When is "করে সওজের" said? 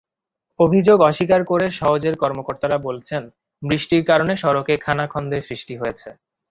1.45-2.15